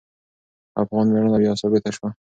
[0.81, 2.09] افغان میړانه بیا ثابته شوه.